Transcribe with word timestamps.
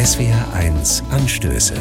SWR1 0.00 1.06
Anstöße. 1.10 1.74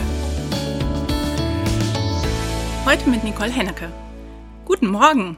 Heute 2.84 3.10
mit 3.10 3.24
Nicole 3.24 3.50
Hennecke. 3.50 3.90
Guten 4.66 4.88
Morgen! 4.88 5.38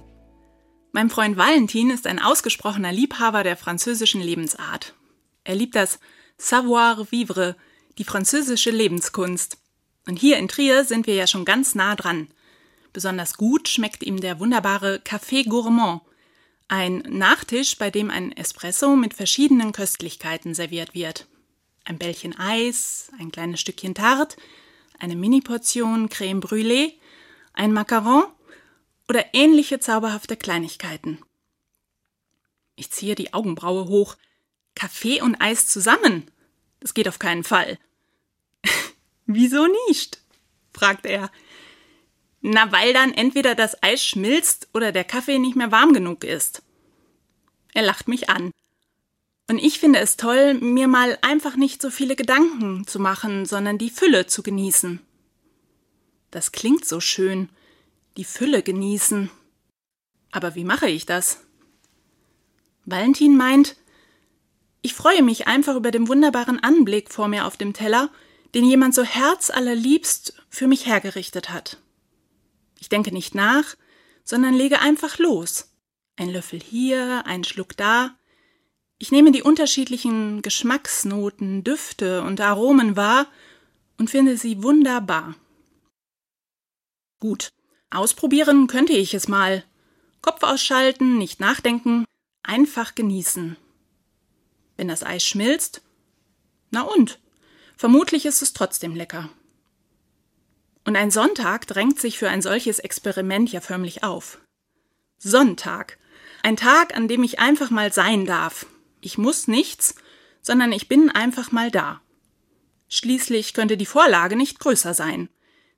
Mein 0.91 1.11
Freund 1.11 1.37
Valentin 1.37 1.91
ist 1.91 2.07
ein 2.07 2.17
ausgesprochener 2.17 2.91
Liebhaber 2.91 3.43
der 3.43 3.55
französischen 3.55 4.19
Lebensart. 4.19 4.95
Er 5.43 5.53
liebt 5.53 5.75
das 5.75 5.99
Savoir-vivre, 6.39 7.55
die 7.99 8.03
französische 8.03 8.71
Lebenskunst. 8.71 9.59
Und 10.07 10.17
hier 10.17 10.39
in 10.39 10.47
Trier 10.47 10.83
sind 10.83 11.05
wir 11.05 11.13
ja 11.13 11.27
schon 11.27 11.45
ganz 11.45 11.75
nah 11.75 11.95
dran. 11.95 12.29
Besonders 12.93 13.37
gut 13.37 13.69
schmeckt 13.69 14.01
ihm 14.01 14.19
der 14.19 14.39
wunderbare 14.39 15.01
Café 15.05 15.47
Gourmand, 15.47 16.01
ein 16.67 17.03
Nachtisch, 17.07 17.77
bei 17.77 17.91
dem 17.91 18.09
ein 18.09 18.31
Espresso 18.31 18.95
mit 18.95 19.13
verschiedenen 19.13 19.71
Köstlichkeiten 19.71 20.55
serviert 20.55 20.95
wird. 20.95 21.27
Ein 21.83 21.97
Bällchen 21.97 22.37
Eis, 22.37 23.11
ein 23.19 23.31
kleines 23.31 23.59
Stückchen 23.59 23.95
Tart, 23.95 24.37
eine 24.99 25.15
Mini-Portion 25.15 26.09
Creme 26.09 26.39
Brûlée, 26.39 26.93
ein 27.53 27.73
Macaron 27.73 28.25
oder 29.09 29.33
ähnliche 29.33 29.79
zauberhafte 29.79 30.37
Kleinigkeiten. 30.37 31.19
Ich 32.75 32.91
ziehe 32.91 33.15
die 33.15 33.33
Augenbraue 33.33 33.87
hoch. 33.87 34.15
Kaffee 34.75 35.21
und 35.21 35.35
Eis 35.41 35.67
zusammen? 35.67 36.31
Das 36.79 36.93
geht 36.93 37.07
auf 37.07 37.19
keinen 37.19 37.43
Fall. 37.43 37.77
Wieso 39.25 39.67
nicht? 39.87 40.21
fragt 40.73 41.05
er. 41.05 41.29
Na, 42.41 42.71
weil 42.71 42.93
dann 42.93 43.13
entweder 43.13 43.53
das 43.53 43.81
Eis 43.83 44.03
schmilzt 44.03 44.69
oder 44.73 44.91
der 44.91 45.03
Kaffee 45.03 45.37
nicht 45.37 45.55
mehr 45.55 45.71
warm 45.71 45.93
genug 45.93 46.23
ist. 46.23 46.63
Er 47.73 47.83
lacht 47.83 48.07
mich 48.07 48.29
an. 48.29 48.51
Und 49.51 49.57
ich 49.57 49.81
finde 49.81 49.99
es 49.99 50.15
toll, 50.15 50.53
mir 50.53 50.87
mal 50.87 51.19
einfach 51.21 51.57
nicht 51.57 51.81
so 51.81 51.89
viele 51.89 52.15
Gedanken 52.15 52.87
zu 52.87 52.99
machen, 52.99 53.45
sondern 53.45 53.77
die 53.77 53.89
Fülle 53.89 54.25
zu 54.25 54.43
genießen. 54.43 55.01
Das 56.31 56.53
klingt 56.53 56.85
so 56.85 57.01
schön, 57.01 57.49
die 58.15 58.23
Fülle 58.23 58.63
genießen. 58.63 59.29
Aber 60.31 60.55
wie 60.55 60.63
mache 60.63 60.87
ich 60.87 61.05
das? 61.05 61.41
Valentin 62.85 63.35
meint, 63.35 63.75
ich 64.81 64.93
freue 64.93 65.21
mich 65.21 65.47
einfach 65.47 65.75
über 65.75 65.91
den 65.91 66.07
wunderbaren 66.07 66.63
Anblick 66.63 67.11
vor 67.11 67.27
mir 67.27 67.45
auf 67.45 67.57
dem 67.57 67.73
Teller, 67.73 68.09
den 68.55 68.63
jemand 68.63 68.95
so 68.95 69.03
herzallerliebst 69.03 70.33
für 70.47 70.67
mich 70.67 70.85
hergerichtet 70.85 71.49
hat. 71.49 71.75
Ich 72.79 72.87
denke 72.87 73.11
nicht 73.11 73.35
nach, 73.35 73.75
sondern 74.23 74.53
lege 74.53 74.79
einfach 74.79 75.17
los. 75.17 75.75
Ein 76.15 76.29
Löffel 76.29 76.61
hier, 76.61 77.25
ein 77.25 77.43
Schluck 77.43 77.75
da. 77.75 78.15
Ich 79.01 79.11
nehme 79.11 79.31
die 79.31 79.41
unterschiedlichen 79.41 80.43
Geschmacksnoten, 80.43 81.63
Düfte 81.63 82.21
und 82.21 82.39
Aromen 82.39 82.95
wahr 82.95 83.25
und 83.97 84.11
finde 84.11 84.37
sie 84.37 84.61
wunderbar. 84.61 85.33
Gut, 87.19 87.49
ausprobieren 87.89 88.67
könnte 88.67 88.93
ich 88.93 89.15
es 89.15 89.27
mal. 89.27 89.63
Kopf 90.21 90.43
ausschalten, 90.43 91.17
nicht 91.17 91.39
nachdenken, 91.39 92.05
einfach 92.43 92.93
genießen. 92.93 93.57
Wenn 94.77 94.87
das 94.87 95.01
Eis 95.01 95.25
schmilzt, 95.25 95.81
na 96.69 96.83
und? 96.83 97.19
Vermutlich 97.77 98.27
ist 98.27 98.43
es 98.43 98.53
trotzdem 98.53 98.93
lecker. 98.93 99.29
Und 100.85 100.95
ein 100.95 101.09
Sonntag 101.09 101.65
drängt 101.65 101.99
sich 101.99 102.19
für 102.19 102.29
ein 102.29 102.43
solches 102.43 102.77
Experiment 102.77 103.51
ja 103.51 103.61
förmlich 103.61 104.03
auf. 104.03 104.39
Sonntag. 105.17 105.97
Ein 106.43 106.55
Tag, 106.55 106.95
an 106.95 107.07
dem 107.07 107.23
ich 107.23 107.39
einfach 107.39 107.71
mal 107.71 107.91
sein 107.91 108.27
darf. 108.27 108.67
Ich 109.01 109.17
muss 109.17 109.47
nichts, 109.47 109.95
sondern 110.41 110.71
ich 110.71 110.87
bin 110.87 111.09
einfach 111.09 111.51
mal 111.51 111.71
da. 111.71 112.01
Schließlich 112.87 113.53
könnte 113.53 113.77
die 113.77 113.85
Vorlage 113.85 114.35
nicht 114.35 114.59
größer 114.59 114.93
sein. 114.93 115.29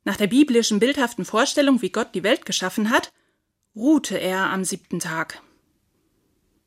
Nach 0.04 0.18
der 0.18 0.28
biblischen 0.28 0.80
bildhaften 0.80 1.26
Vorstellung, 1.26 1.82
wie 1.82 1.90
Gott 1.92 2.14
die 2.14 2.24
Welt 2.24 2.46
geschaffen 2.46 2.90
hat, 2.90 3.14
ruhte 3.76 4.17
er 4.17 4.50
am 4.50 4.64
siebten 4.64 5.00
Tag. 5.00 5.42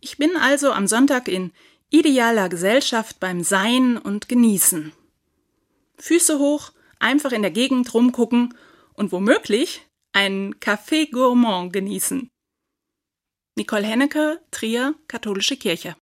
Ich 0.01 0.19
bin 0.19 0.37
also 0.37 0.73
am 0.73 0.87
Sonntag 0.87 1.29
in 1.29 1.53
idealer 1.91 2.49
Gesellschaft 2.49 3.21
beim 3.21 3.43
Sein 3.43 3.99
und 3.99 4.29
Genießen. 4.29 4.93
Füße 5.99 6.39
hoch, 6.39 6.73
einfach 6.99 7.33
in 7.33 7.43
der 7.43 7.51
Gegend 7.51 7.93
rumgucken 7.93 8.55
und 8.95 9.13
womöglich 9.13 9.83
einen 10.13 10.55
Café 10.55 11.11
Gourmand 11.11 11.73
genießen. 11.73 12.31
Nicole 13.57 13.87
Hennecke, 13.87 14.41
Trier, 14.51 14.95
Katholische 15.09 15.57
Kirche. 15.57 15.97